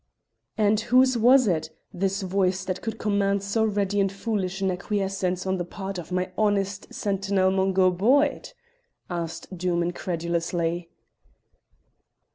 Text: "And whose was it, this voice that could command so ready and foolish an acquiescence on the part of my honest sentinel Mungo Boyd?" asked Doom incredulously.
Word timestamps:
"And 0.57 0.79
whose 0.79 1.15
was 1.15 1.45
it, 1.47 1.69
this 1.93 2.23
voice 2.23 2.65
that 2.65 2.81
could 2.81 2.97
command 2.97 3.43
so 3.43 3.63
ready 3.63 3.99
and 3.99 4.11
foolish 4.11 4.59
an 4.59 4.71
acquiescence 4.71 5.45
on 5.45 5.57
the 5.59 5.63
part 5.63 5.99
of 5.99 6.11
my 6.11 6.31
honest 6.39 6.91
sentinel 6.91 7.51
Mungo 7.51 7.91
Boyd?" 7.91 8.49
asked 9.11 9.55
Doom 9.55 9.83
incredulously. 9.83 10.89